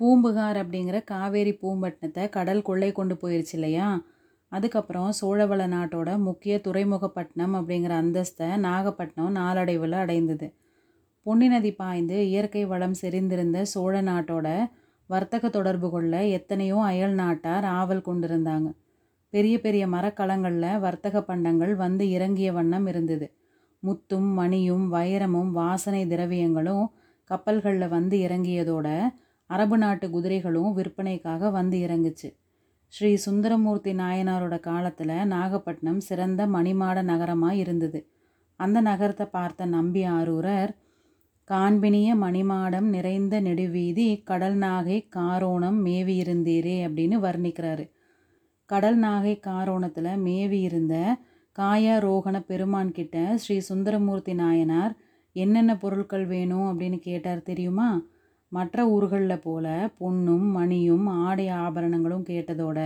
[0.00, 3.88] பூம்புகார் அப்படிங்கிற காவேரி பூம்பட்டினத்தை கடல் கொள்ளை கொண்டு போயிருச்சு இல்லையா?
[4.52, 10.46] அதுக்கப்புறம் சோழவள நாட்டோட முக்கிய துறைமுகப்பட்டினம் அப்படிங்கிற அந்தஸ்தை நாகப்பட்டினம் நாளடைவில் அடைந்தது.
[11.26, 14.48] பொன்னி நதி பாய்ந்து இயற்கை வளம் செறிந்திருந்த சோழ நாட்டோட
[15.10, 18.68] வர்த்தக தொடர்பு கொள்ள எத்தனையோ அயல் நாட்டார் ஆவல் கொண்டிருந்தாங்க.
[19.32, 23.26] பெரிய பெரிய மரக்கலங்களில் வர்த்தக பண்டங்கள் வந்து இறங்கிய வண்ணம் இருந்தது.
[23.82, 26.86] முத்தும் மணியும் வைரமும் வாசனை திரவியங்களும்
[27.30, 28.88] கப்பல்களில் வந்து இறங்கியதோட
[29.50, 32.28] அரபு நாட்டு குதிரைகளும் விற்பனைக்காக வந்து இறங்குச்சு.
[32.92, 38.00] ஸ்ரீ சுந்தரமூர்த்தி நாயனாரோட காலத்தில் நாகப்பட்டினம் சிறந்த மணிமாட நகரமாக இருந்தது.
[38.60, 40.72] அந்த நகரத்தை பார்த்த நம்பி ஆரூரர்
[41.50, 47.86] காண்பினிய மணிமாடம் நிறைந்த நெடுவீதி கடல் நாகை காரோணம் மேவி இருந்தீரே அப்படின்னு வர்ணிக்கிறாரு.
[48.70, 50.94] கடல் நாகை காரோணத்தில் மேவி இருந்த
[51.58, 54.94] காயாரோகண பெருமான் கிட்ட ஸ்ரீ சுந்தரமூர்த்தி நாயனார்
[55.36, 56.68] என்னென்ன பொருட்கள் வேணும்?
[56.70, 57.90] அப்படின்னு கேட்டார் தெரியுமா?
[58.52, 59.66] மற்ற ஊர்களில் போல
[59.98, 62.78] பொன்னும் மணியும் ஆடை ஆபரணங்களும் கேட்டதோட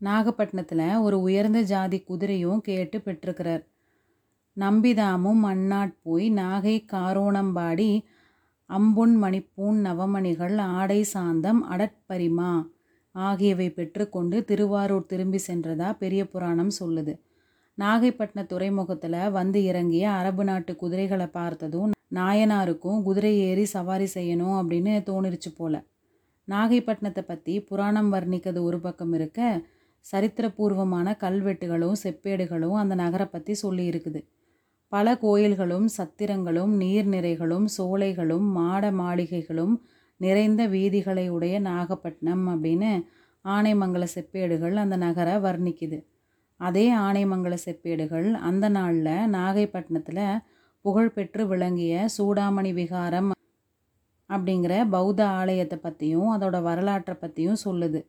[0.00, 3.62] நாகப்பட்டினத்தில் ஒரு உயர்ந்த ஜாதி குதிரையும் கேட்டு பெற்றிருக்கிறார்.
[4.56, 7.90] நம்பிதாமும் மண்ணாட் போய் நாகை காரோணம்பாடி
[8.70, 12.52] அம்பொன் மணிப்பூன் நவமணிகள் ஆடை சாந்தம் அடற்பரிமா
[13.14, 17.14] ஆகியவை பெற்றுக்கொண்டு திருவாரூர் திரும்பி சென்றதா பெரிய புராணம் சொல்லுது.
[17.78, 25.50] நாகைப்பட்டின துறைமுகத்தில் வந்து இறங்கிய அரபு நாட்டு குதிரைகளை பார்த்ததும் நாயனாருக்கும் குதிரை ஏறி சவாரி செய்யணும் அப்படின்னு தோணிருச்சு
[25.56, 25.74] போல.
[26.48, 29.40] நாகைப்பட்டினத்தை பற்றி புராணம் வர்ணிக்கிறது ஒரு பக்கம் இருக்க
[30.04, 34.20] சரித்திரபூர்வமான கல்வெட்டுகளும் செப்பேடுகளும் அந்த நகரை பற்றி சொல்லி இருக்குது
[34.92, 39.74] பல கோயில்களும் சத்திரங்களும் நீர்நிறைகளும் சோலைகளும் மாட மாளிகைகளும்
[40.20, 42.90] நிறைந்த வீதிகளை உடைய நாகப்பட்டினம் அப்படின்னு
[43.44, 45.98] ஆனைமங்கல செப்பேடுகள் அந்த நகரை வர்ணிக்குது.
[46.60, 50.26] அதே ஆனைமங்கல செப்பேடுகள் அந்த நாளில் நாகைப்பட்டினத்தில்
[50.84, 53.30] புகழ்பெற்று விளங்கிய சூடாமணி விகாரம்
[54.30, 58.00] அப்படிங்கிற பௌத்த ஆலயத்தை பற்றியும் அதோட வரலாற்றை பற்றியும் சொல்லுது.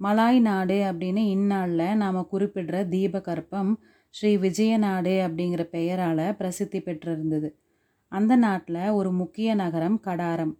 [0.00, 3.72] மலாய் நாடு அப்படின்னு இந்நாளில் நாம் குறிப்பிடுற தீபகற்பம்
[4.14, 7.48] ஸ்ரீ விஜயநாடு அப்படிங்கிற பெயரால் பிரசித்தி பெற்றிருந்தது.
[8.12, 10.54] அந்த நாட்டில் ஒரு முக்கிய நகரம் கடாரம்.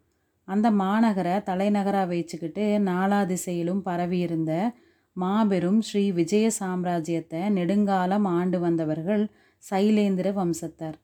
[0.48, 4.53] அந்த மாநகரை தலைநகராக வச்சுக்கிட்டு நாலா திசையிலும் பரவியிருந்த
[5.16, 9.25] மாபெரும் ஸ்ரீ விஜய சாம்ராஜ்யத்தை நெடுங்காலம் ஆண்டு வந்தவர்கள்
[9.62, 10.98] சைலேந்திர வம்சத்தார்.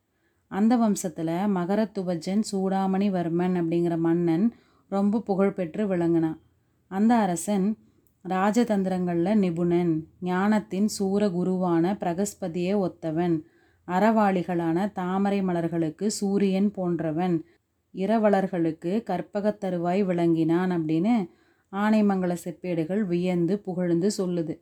[0.51, 4.47] அந்த வம்சத்தில் மகரத்துவஜன் சூடாமணிவர்மன் அப்படிங்கிற மன்னன்
[4.91, 6.39] ரொம்ப புகழ்பெற்று விளங்கினான்.
[6.91, 7.67] அந்த அரசன்
[8.25, 13.37] ராஜதந்திரங்களில் நிபுணன் ஞானத்தின் சூர குருவான பிரகஸ்பதியே ஒத்தவன்
[13.89, 17.37] அறவாளிகளான தாமரை மலர்களுக்கு சூரியன் போன்றவன்
[17.95, 21.15] இரவலர்களுக்கு கற்பகத்தருவாய் விளங்கினான் அப்படின்னு
[21.73, 24.55] ஆனைமங்கல செப்பேடுகள் வியந்து புகழ்ந்து சொல்லுது.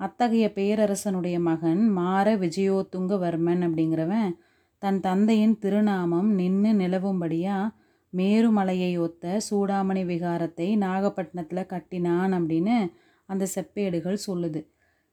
[0.00, 4.30] அத்தகைய பேரரசனுடைய மகன் மார விஜயோத்துங்கவர்மன் அப்படிங்கிறவன்
[4.84, 7.54] தன் தந்தையின் திருநாமம் நின்று நிலவும்படியா
[8.12, 12.74] மேருமலையை ஒத்த சூடாமணி விகாரத்தை நாகப்பட்டினத்தில் கட்டினான் அப்படின்னு
[13.28, 14.60] அந்த செப்பேடுகள் சொல்லுது.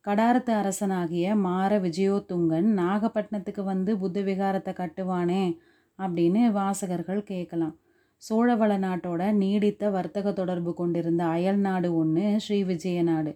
[0.06, 5.44] கடாரத்து அரசனாகிய மார விஜயோத்துங்கன் நாகப்பட்டினத்துக்கு வந்து புத்த விகாரத்தை கட்டுவானே
[6.00, 7.76] அப்படின்னு வாசகர்கள் கேட்கலாம்
[8.24, 13.34] சோழவள நாட்டோட நீடித்த வர்த்தக தொடர்பு கொண்டிருந்த அயல் நாடு ஒன்று ஸ்ரீ விஜய நாடு.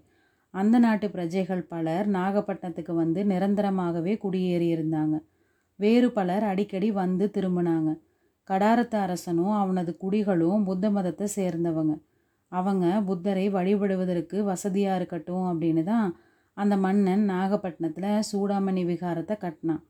[0.50, 5.16] அந்த நாட்டு பிரஜைகள் பலர் நாகப்பட்டினத்துக்கு வந்து நிரந்தரமாகவே குடியேறியிருந்தாங்க.
[5.80, 7.92] வேறு பலர் அடிக்கடி வந்து திரும்பினாங்க.
[8.50, 11.94] கடாரத்து அரசனும் அவனது குடிகளும் புத்த மதத்தை சேர்ந்தவங்க.
[12.52, 16.08] அவங்க புத்தரை வழிபடுவதற்கு வசதியாக இருக்கட்டும் அப்படின்னு தான்
[16.58, 19.84] அந்த மன்னன் நாகப்பட்டினத்தில் சூடாமணி விகாரத்தை கட்டினான்.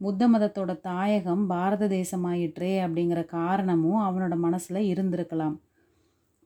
[0.00, 5.56] புத்த மதத்தோட தாயகம் பாரத தேசமாயிற்றே அப்படிங்கிற காரணமும் அவனோட மனசில் இருந்திருக்கலாம்.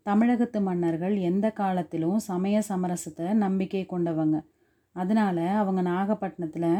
[0.07, 4.39] தமிழகத்து மன்னர்கள் எந்த காலத்திலும் சமய சமரசத்தை நம்பிக்கை கொண்டவங்க.
[4.97, 6.71] அதனால் அவங்க நாகப்பட்டினத்தில்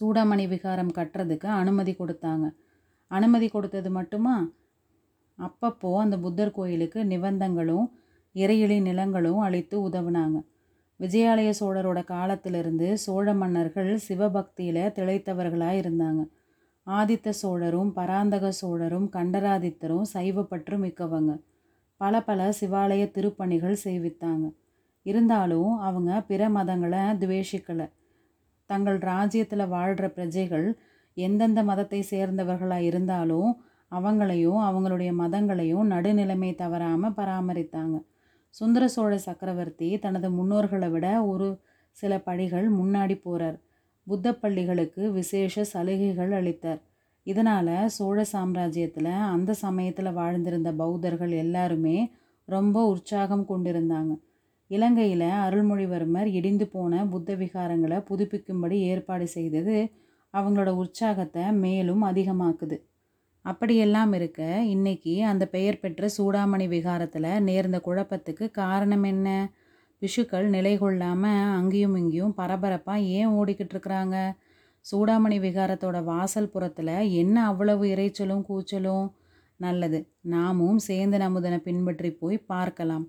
[0.00, 2.50] சூடாமணி விகாரம் கட்டுறதுக்கு அனுமதி கொடுத்தாங்க.
[3.06, 4.50] அனுமதி கொடுத்தது மட்டுமா?
[5.38, 7.86] அப்பப்போ அந்த புத்தர் கோயிலுக்கு நிபந்தங்களும்
[8.34, 10.42] இறையிலி நிலங்களும் அளித்து உதவுனாங்க.
[11.00, 16.28] விஜயாலய சோழரோட காலத்திலிருந்து சோழ மன்னர்கள் சிவபக்தியில் திளைத்தவர்களாக இருந்தாங்க.
[16.86, 21.42] ஆதித்த சோழரும் பராந்தக சோழரும் கண்டராதித்தரும் சைவப்பற்று மிக்கவங்க.
[21.96, 24.54] பல பல சிவாலய திருப்பணிகள் செய்வித்தாங்க.
[25.02, 27.90] இருந்தாலும் அவங்க பிற மதங்களை துவேஷிக்கலை.
[28.70, 30.66] தங்கள் ராஜ்யத்தில் வாழ்கிற பிரஜைகள்
[31.16, 33.50] எந்தெந்த மதத்தை சேர்ந்தவர்களாக இருந்தாலும்
[33.92, 37.96] அவங்களையும் அவங்களுடைய மதங்களையும் நடுநிலைமை தவறாமல் பராமரித்தாங்க.
[38.54, 41.48] சுந்தர சோழ சக்கரவர்த்தி தனது முன்னோர்களை விட ஒரு
[41.96, 43.58] சில படிகள் முன்னாடி போகிறார்
[44.06, 46.80] புத்த பள்ளிகளுக்கு விசேஷ சலுகைகள் அளித்தார்.
[47.26, 51.96] இதனால் சோழ சாம்ராஜ்யத்தில் அந்த சமயத்தில் வாழ்ந்திருந்த பௌத்தர்கள் எல்லாருமே
[52.48, 54.12] ரொம்ப உற்சாகம் கொண்டிருந்தாங்க.
[54.70, 59.76] இலங்கையில் அருள்மொழிவர்மர் இடிந்து போன புத்த விகாரங்களை புதுப்பிக்கும்படி ஏற்பாடு செய்தது
[60.34, 62.76] அவங்களோட உற்சாகத்தை மேலும் அதிகமாக்குது.
[63.44, 64.42] அப்படியெல்லாம் இருக்க
[64.74, 69.28] இன்னைக்கு அந்த பெயர் பெற்ற சூடாமணி விகாரத்தில் நேர்ந்த குழப்பத்துக்கு காரணம் என்ன?
[70.02, 74.16] பிஷுக்கள் நிலை கொள்ளாமல் அங்கேயும் இங்கேயும் பரபரப்பாக ஏன் ஓடிக்கிட்டு இருக்கிறாங்க?
[74.84, 79.06] சூடாமணி விகாரத்தோட வாசல் புறத்தில் என்ன அவ்வளவு இறைச்சலும் கூச்சலும்?
[79.60, 79.98] நல்லது
[80.34, 83.04] நாமும் சேர்ந்து நமுதனை பின்பற்றி போய் பார்க்கலாம்.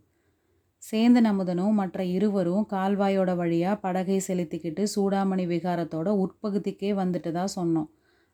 [0.92, 7.90] சேந்தன் அமுதனும் மற்ற இருவரும் கால்வாயோட வழியாக படகை செலுத்திக்கிட்டு சூடாமணி விகாரத்தோட உட்பகுதிக்கே வந்துட்டு தான் சொன்னோம்.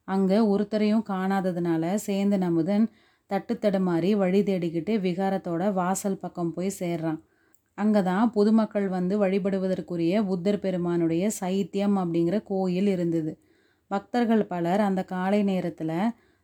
[0.08, 2.86] அங்கே ஒருத்தரையும் காணாததுனால சேந்தன் அமுதன்
[3.30, 7.20] தட்டு தடுமாறி வழி தேடிக்கிட்டு விகாரத்தோட வாசல் பக்கம் போய் சேர்றான்.
[7.78, 13.32] அங்கே தான் பொதுமக்கள் வந்து வழிபடுவதற்குரிய புத்தர் பெருமானுடைய சைத்தியம் அப்படிங்கிற கோயில் இருந்தது.
[13.92, 15.96] பக்தர்கள் பலர் அந்த காலை நேரத்தில்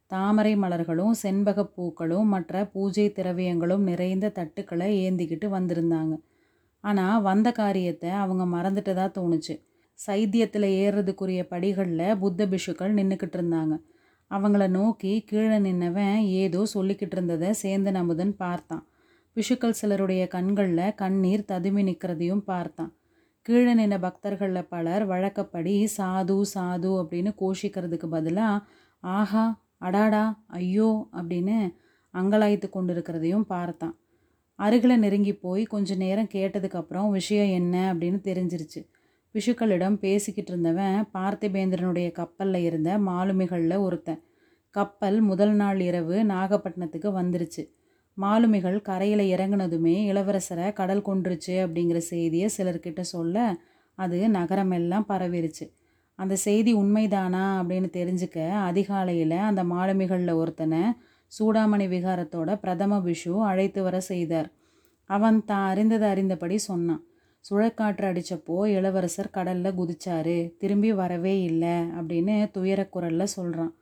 [0.07, 6.19] தாமரை மலர்களும் செண்பகப் பூக்களும் மற்ற பூஜை திரவியங்களும் நிறைந்த தட்டுக்களை ஏந்திக்கிட்டு வந்திருந்தாங்க.
[6.80, 9.56] ஆனால் வந்த காரியத்தை அவங்க மறந்துட்டதா தோணுச்சு.
[10.07, 13.75] சைத்தியத்தில் ஏறுறதுக்குரிய படிகளில் புத்த பிஷுக்கள் நின்றுக்கிட்டு இருந்தாங்க.
[14.31, 18.88] அவங்கள நோக்கி கீழே நின்னவன் ஏதோ சொல்லிக்கிட்டு இருந்ததை சேந்தன் அமுதன் பார்த்தான்.
[19.36, 22.95] பிஷுக்கள் சிலருடைய கண்களில் கண்ணீர் ததுமி நிற்கிறதையும் பார்த்தான்.
[23.42, 28.65] கீழே நின்ன பக்தர்களில் பலர் வழக்கப்படி சாது சாது அப்படின்னு கோஷிக்கிறதுக்கு பதிலாக
[29.00, 29.45] ஆஹா
[29.77, 31.75] அடாடா ஐயோ அப்படின்னு
[32.13, 34.00] அங்கலாய்த்து கொண்டிருக்கிறதையும் பார்த்தான்.
[34.56, 38.81] அருகில் நெருங்கி போய் கொஞ்ச நேரம் கேட்டதுக்கப்புறம் விஷயம் என்ன அப்படின்னு தெரிஞ்சிருச்சு.
[39.33, 44.21] பிஷுக்களிடம் பேசிக்கிட்டு இருந்தவன் பார்த்திபேந்திரனுடைய கப்பலில் இருந்த மாலுமிகளில் ஒருத்தன்.
[44.69, 47.69] கப்பல் முதல் நாள் இரவு நாகப்பட்டினத்துக்கு வந்துருச்சு.
[48.13, 53.56] மாலுமிகள் கரையில் இறங்குனதுமே இளவரசரை கடல் கொண்டுருச்சு அப்படிங்கிற செய்தியை சிலர்கிட்ட சொல்ல
[53.95, 55.65] அது நகரமெல்லாம் பரவிருச்சு.
[56.19, 60.81] அந்த செய்தி உண்மைதானா அப்படின்னு தெரிஞ்சுக்க அதிகாலையில் அந்த மாலுமிகளில் ஒருத்தனை
[61.31, 64.50] சூடாமணி விகாரத்தோட பிரதம விஷு அழைத்து வர செய்தார்.
[65.06, 67.04] அவன் தான் அறிந்ததை அறிந்தபடி சொன்னான்.
[67.46, 70.38] சுழற்காற்று அடித்தப்போ இளவரசர் கடலில் குதிச்சாரு.
[70.58, 73.74] திரும்பி வரவே இல்லை அப்படின்னு துயரக்குரலில் சொல்கிறான்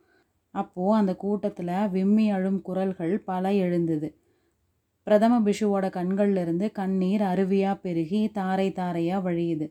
[0.50, 4.08] அப்போது அந்த கூட்டத்தில் விம்மி அழும் குரல்கள் பல எழுந்தது.
[5.04, 9.66] பிரதம பிஷுவோட கண்கள்லேருந்து கண்ணீர் அருவியாக பெருகி தாரை தாரையாக வழியுது.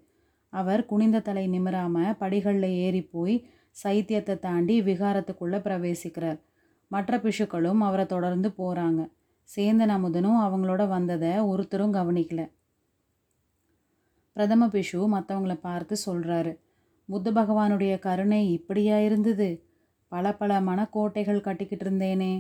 [0.56, 3.36] அவர் குனிந்த தலை நிமிராமல் படிகளில் ஏறி போய்
[3.84, 6.40] சைத்தியத்தை தாண்டி விகாரத்துக்குள்ளே பிரவேசிக்கிறார்.
[6.92, 9.02] மற்ற பிஷுக்களும் அவரை தொடர்ந்து போகிறாங்க
[9.50, 12.42] சேந்தன் அமுதனும் அவங்களோட வந்ததை ஒருத்தரும் கவனிக்கல.
[14.36, 16.54] பிரதம பிஷு மற்றவங்களை பார்த்து சொல்கிறாரு
[17.10, 19.50] புத்த பகவானுடைய கருணை இப்படியா இருந்தது?
[20.12, 22.34] பல பல மனக்கோட்டைகள் கட்டிக்கிட்டு இருந்தேனே.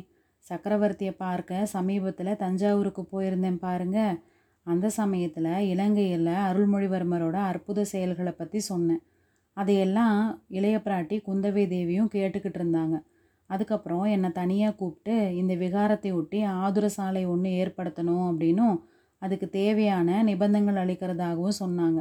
[0.46, 4.18] சக்கரவர்த்தியை பார்க்க சமீபத்தில் தஞ்சாவூருக்கு போயிருந்தேன் பாருங்கள்
[4.68, 9.04] அந்த சமயத்தில் இலங்கையில் அருள்மொழிவர்மரோட அற்புத செயல்களை பற்றி சொன்னேன்.
[9.58, 12.96] அதையெல்லாம் இளைய பிராட்டி குந்தவை தேவியும் கேட்டுக்கிட்டு இருந்தாங்க.
[13.50, 18.78] அதுக்கப்புறம் என்னை தனியாக கூப்பிட்டு இந்த விகாரத்தை ஒட்டி ஆதுர சாலை ஒன்று ஏற்படுத்தணும் அப்படின்னும்
[19.22, 22.00] அதுக்கு தேவையான நிபந்தங்கள் அளிக்கிறதாகவும் சொன்னாங்க.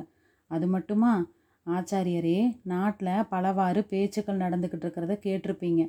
[0.50, 1.12] அது மட்டுமா?
[1.66, 5.82] ஆச்சாரியரே நாட்டில் பலவாறு பேச்சுக்கள் நடந்துக்கிட்டு இருக்கிறத கேட்டிருப்பீங்க.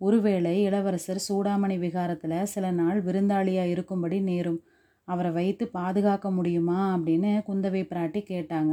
[0.00, 4.60] ஒருவேளை இளவரசர் சூடாமணி விகாரத்தில் சில நாள் விருந்தாளியாக இருக்கும்படி நேரும்.
[5.12, 8.72] அவரை வைத்து பாதுகாக்க முடியுமா அப்படின்னு குந்தவை பிராட்டி கேட்டாங்க.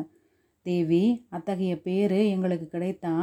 [0.61, 3.13] தேவி அத்தகைய பேர் எங்களுக்கு கிடைத்தா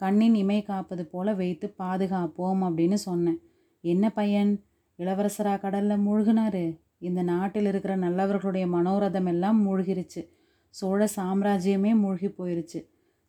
[0.00, 3.38] கண்ணின் இமை காப்பது போல வைத்து பாதுகாப்போம் அப்படின்னு சொன்னேன்.
[3.80, 4.52] என்ன பையன்?
[4.98, 6.64] இளவரசரா கடலில் மூழ்கினாரு.
[6.98, 10.22] இந்த நாட்டில் இருக்கிற நல்லவர்களுடைய மனோரதம் எல்லாம் மூழ்கிருச்சு.
[10.70, 12.80] சோழ சாம்ராஜ்யமே மூழ்கி போயிருச்சு.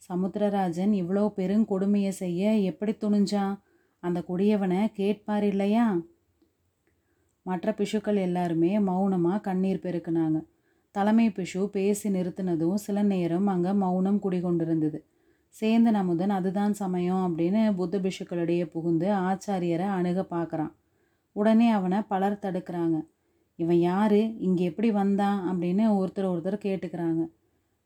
[0.10, 3.56] சமுத்திரராஜன் இவ்வளோ பெருங்கொடுமையை செய்ய எப்படி துணிஞ்சான்?
[4.04, 5.86] அந்த கொடியவனை கேட்பார் இல்லையா?
[7.48, 10.38] மற்ற பிஷுக்கள் எல்லாருமே மௌனமாக கண்ணீர் பெருக்குனாங்க.
[10.96, 15.00] தலைமை பிஷு பேசி நிறுத்தினதும் சில நேரம் அங்கே மௌனம் குடிகொண்டிருந்தது.
[15.56, 20.74] சேந்தன் அமுதன் அதுதான் சமயம் அப்படின்னு புத்த பிஷுக்களிடையே புகுந்து ஆச்சாரியரை அணுக பார்க்குறான்.
[21.36, 22.98] உடனே அவனை பலர் தடுக்கிறாங்க.
[23.60, 24.20] இவன் யார்?
[24.40, 25.40] இங்கே எப்படி வந்தான்?
[25.50, 27.22] அப்படின்னு ஒருத்தர் ஒருத்தர் கேட்டுக்கிறாங்க.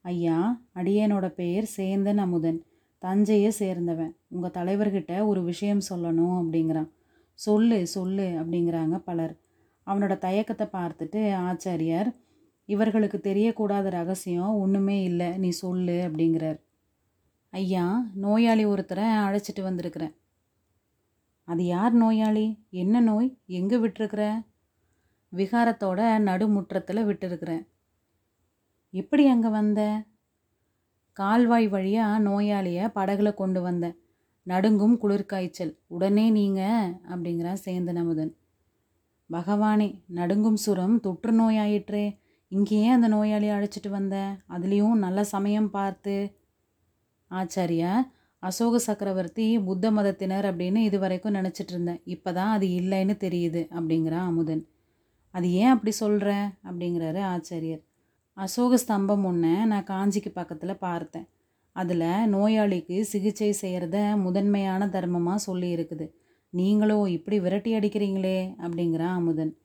[0.05, 0.37] ஐயா
[0.75, 2.59] அடியனோட பெயர் சேந்தன் அமுதன்.
[3.01, 4.13] தஞ்சையை சேர்ந்தவன்.
[4.27, 6.89] உங்கள் தலைவர்கிட்ட ஒரு விஷயம் சொல்லணும் அப்படிங்கிறான்.
[7.39, 9.33] சொல்லு சொல்லு அப்படிங்கிறாங்க பலர்.
[9.87, 12.09] அவனோட தயக்கத்தை பார்த்துட்டு ஆச்சாரியார்
[12.65, 16.59] இவர்களுக்கு தெரியக்கூடாத ரகசியம் ஒன்றுமே இல்லை நீ சொல்லு அப்படிங்கிறார்.
[17.49, 20.13] ஐயா நோயாளி ஒருத்தரை அழைச்சிட்டு வந்திருக்கிறேன்.
[21.43, 22.67] அது யார் நோயாளி?
[22.69, 23.37] என்ன நோய்?
[23.45, 24.45] எங்கே விட்டுருக்குற?
[25.33, 27.63] விகாரத்தோட நடுமுற்றத்தில் விட்டுருக்குறேன்.
[28.93, 30.05] எப்படி அங்கே வந்த?
[31.13, 33.97] கால்வாய் வழியாக நோயாளியை படகுல கொண்டு வந்தேன்.
[34.43, 35.73] நடுங்கும் குளிர்காய்ச்சல்.
[35.87, 38.35] உடனே நீங்கள் அப்படிங்கிறான் சேந்தன் அமுதன்.
[39.31, 42.05] பகவானே நடுங்கும் சுரம் தொற்று நோயாயிற்றே.
[42.47, 46.15] இங்கேயே அந்த நோயாளியை அழைச்சிட்டு வந்தேன் அதுலேயும் நல்ல சமயம் பார்த்து.
[47.31, 47.91] ஆச்சாரியா
[48.39, 52.01] அசோக சக்கரவர்த்தி புத்த மதத்தினர் அப்படின்னு இது வரைக்கும் நினச்சிட்டு இருந்தேன்.
[52.05, 54.63] இப்போ தான் அது இல்லைன்னு தெரியுது அப்படிங்கிறான் அமுதன்.
[55.33, 56.29] அது ஏன் அப்படி சொல்கிற
[56.69, 57.81] அப்படிங்கிறாரு ஆச்சாரியர்.
[58.37, 61.27] அசோக ஸ்தம்பம் ஒன்று நான் காஞ்சிக்கு பக்கத்தில் பார்த்தேன்.
[61.75, 65.69] அதில் நோயாளிக்கு சிகிச்சை செய்கிறத முதன்மையான தர்மமாக சொல்லி
[66.53, 69.57] நீங்களோ நீங்களும் இப்படி விரட்டி அடிக்கிறீங்களே அப்படிங்கிறான் அமுதன்.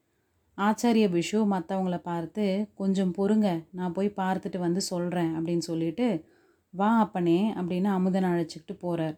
[0.58, 6.24] ஆச்சாரிய பிஷு மற்றவங்கள பார்த்து கொஞ்சம் பொறுங்க நான் போய் பார்த்துட்டு வந்து சொல்கிறேன் அப்படின்னு சொல்லிட்டு
[6.70, 9.16] வா அப்பனே அப்படின்னு அமுதன் அழைச்சிக்கிட்டு போகிறார்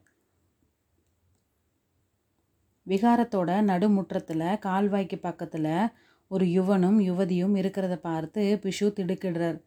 [2.87, 5.91] விகாரத்தோட நடுமுற்றத்தில் கால்வாய்க்கு பக்கத்தில்
[6.29, 9.59] ஒரு யுவனும் யுவதியும் இருக்கிறத பார்த்து பிஷு திடுக்கிடுறார்.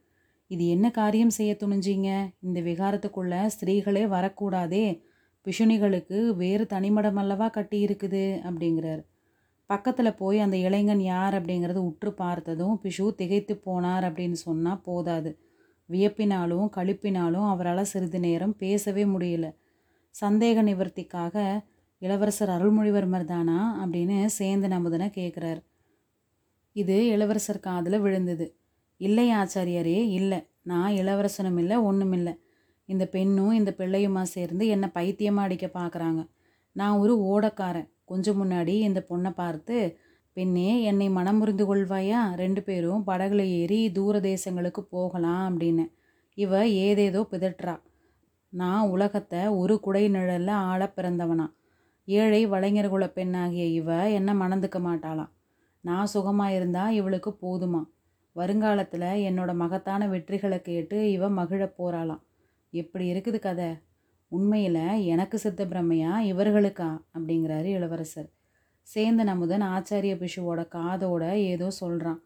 [0.48, 2.34] இது என்ன காரியம் செய்ய துணிஞ்சிங்க?
[2.40, 5.04] இந்த விகாரத்துக்குள்ளே ஸ்திரீகளே வரக்கூடாதே
[5.46, 9.02] பிஷுனிகளுக்கு வேறு தனிமடம் அல்லவா கட்டி இருக்குது அப்படிங்கிறார்.
[9.66, 15.32] பக்கத்தில் போய் அந்த இளைஞன் யார் அப்படிங்கிறது உற்று பார்த்ததும் பிஷு திகைத்து போனார் அப்படின்னு சொன்னால் போதாது.
[15.90, 19.48] வியப்பினாலும் கழிப்பினாலும் அவரால் சிறிது நேரம் பேசவே முடியல.
[20.16, 21.36] சந்தேக நிவர்த்திக்காக
[21.98, 25.62] இளவரசர் அருள்மொழிவர்மர் தானா அப்படின்னு சேந்து நமுதனை கேட்குறார்
[26.76, 28.46] இது இளவரசர் காதில் விழுந்தது.
[28.98, 30.40] இல்லை ஆச்சாரியரே இல்லை.
[30.62, 32.34] நான் இளவரசனும் இல்லை ஒன்றும் இல்லை
[32.90, 36.22] இந்த பெண்ணும் இந்த பிள்ளையுமா சேர்ந்து என்னை பைத்தியமாக அடிக்க பார்க்குறாங்க
[36.76, 37.90] நான் ஒரு ஓடக்காரன்.
[38.06, 39.76] கொஞ்சம் முன்னாடி இந்த பொண்ணை பார்த்து
[40.38, 42.20] பெண்ணே என்னை மனம் புரிந்து கொள்வாயா?
[42.36, 45.86] ரெண்டு பேரும் படகுல ஏறி தூர தேசங்களுக்கு போகலாம் அப்படின்னு.
[46.38, 47.76] இவ ஏதேதோ பிதற்றா.
[48.54, 51.48] நான் உலகத்தை ஒரு குடை நிழலில் ஆள பிறந்தவனா.
[52.08, 55.32] ஏழை வளைஞர்குல பெண்ணாகிய இவ என்னை மணந்துக்க மாட்டாளாம்
[55.84, 57.82] நான் சுகமாக இருந்தால் இவளுக்கு போதுமா?
[58.36, 62.22] வருங்காலத்தில் என்னோட மகத்தான வெற்றிகளை கேட்டு இவ மகிழ போகிறாளாம்
[62.74, 63.70] எப்படி இருக்குது கதை?
[64.32, 66.90] உண்மையில் எனக்கு சித்த பிரம்மையா இவர்களுக்கா?
[67.16, 68.30] அப்படிங்கிறாரு இளவரசர்.
[68.88, 72.20] சேந்தன் அமுதன் ஆச்சாரிய பிஷுவோட காதோட ஏதோ சொல்கிறான்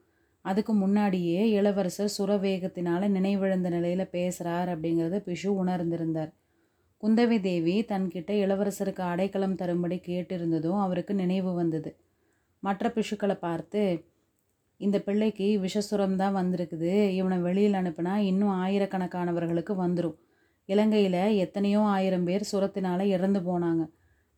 [0.46, 6.32] அதுக்கு முன்னாடியே இளவரசர் சுரவேகத்தினால் நினைவிழந்த நிலையில் பேசுகிறார் அப்படிங்கிறத பிஷு உணர்ந்திருந்தார்.
[7.04, 11.92] குந்தவி தேவி தன்கிட்ட இளவரசருக்கு அடைக்கலம் தரும்படி கேட்டிருந்ததும் அவருக்கு நினைவு வந்தது.
[12.64, 13.82] மற்ற பிஷுக்களை பார்த்து
[14.78, 16.94] இந்த பிள்ளைக்கு விஷசுரம் தான் வந்திருக்குது.
[17.10, 20.18] இவனை வெளியில் அனுப்புனா இன்னும் ஆயிரக்கணக்கானவர்களுக்கு வந்துடும்
[20.70, 23.84] இலங்கையில் எத்தனையோ ஆயிரம் பேர் சுரத்தினால் இறந்து போனாங்க.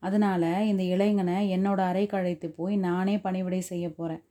[0.02, 4.24] அதனால் இந்த இளைஞனை என்னோட அறைக்கு அழைத்து போய் நானே பணிவிடை செய்ய போகிறேன்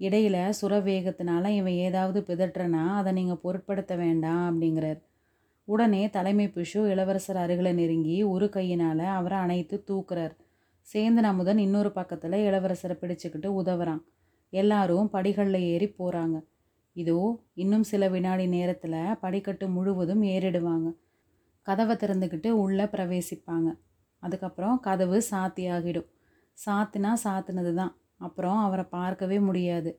[0.00, 5.00] இடையில் சுர வேகத்தினால இவன் ஏதாவது பிதற்றனா அதை நீங்கள் பொருட்படுத்த வேண்டாம் அப்படிங்கிறார்.
[5.68, 10.34] உடனே தலைமை பிஷு இளவரசர் அருகில் நெருங்கி ஒரு கையினால் அவரை அணைத்து தூக்குறார்.
[10.88, 14.02] சேந்தன் அமுதன் இன்னொரு பக்கத்தில் இளவரசரை பிடிச்சிக்கிட்டு உதவுறான்.
[14.52, 16.36] எல்லாரும் படிகளில் ஏறி போகிறாங்க
[16.96, 17.18] இதோ
[17.54, 20.88] இன்னும் சில வினாடி நேரத்தில் படிக்கட்டு முழுவதும் ஏறிடுவாங்க.
[21.62, 23.68] கதவை திறந்துக்கிட்டு உள்ளே பிரவேசிப்பாங்க.
[24.22, 26.08] அதுக்கப்புறம் கதவு சாத்தியாகிடும்.
[26.58, 29.90] சாத்தினா சாத்தினது தான் அப்புறம் அவரை பார்க்கவே முடியாது.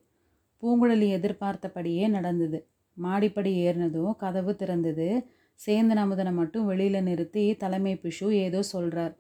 [0.63, 2.60] பூங்குழலி எதிர்பார்த்தபடியே நடந்தது.
[2.98, 5.08] மாடிப்படி ஏறினதும் கதவு திறந்தது.
[5.60, 9.13] சேந்தன் அமுதனை மட்டும் வெளியில் நிறுத்தி தலைமை பிஷு ஏதோ சொல்கிறார்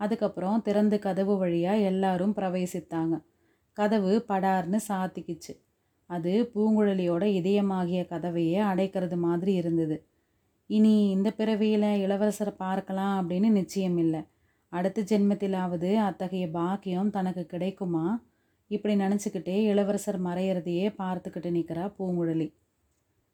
[0.00, 3.14] அதுக்கப்புறம் திறந்து கதவு வழியாக எல்லாரும் பிரவேசித்தாங்க.
[3.72, 5.52] கதவு படார்னு சாத்திக்கிச்சு.
[6.10, 9.96] அது பூங்குழலியோட இதயமாகிய கதவையே அடைக்கிறது மாதிரி இருந்தது.
[10.70, 14.20] இனி இந்த பிறவியில் இளவரசரை பார்க்கலாம் அப்படின்னு நிச்சயம் இல்லை.
[14.72, 18.06] அடுத்த ஜென்மத்திலாவது அத்தகைய பாக்கியம் தனக்கு கிடைக்குமா?
[18.70, 22.48] இப்படி நினச்சிக்கிட்டே இளவரசர் மறையிறதையே பார்த்துக்கிட்டு நிற்கிறா பூங்குழலி.